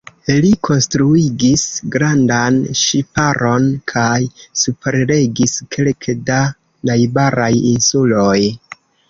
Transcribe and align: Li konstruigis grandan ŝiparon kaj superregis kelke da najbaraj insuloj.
Li 0.43 0.51
konstruigis 0.67 1.65
grandan 1.95 2.57
ŝiparon 2.79 3.67
kaj 3.93 4.15
superregis 4.63 5.55
kelke 5.77 6.17
da 6.33 6.41
najbaraj 6.93 7.53
insuloj. 7.75 8.37